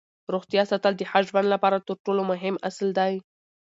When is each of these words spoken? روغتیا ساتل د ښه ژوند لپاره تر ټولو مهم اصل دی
روغتیا 0.33 0.63
ساتل 0.71 0.93
د 0.97 1.01
ښه 1.09 1.19
ژوند 1.27 1.47
لپاره 1.53 1.77
تر 1.87 1.95
ټولو 2.05 2.21
مهم 2.31 2.55
اصل 2.69 2.87
دی 2.99 3.13